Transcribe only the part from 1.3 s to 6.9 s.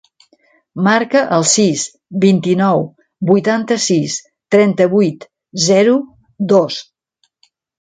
el sis, vint-i-nou, vuitanta-sis, trenta-vuit, zero, dos.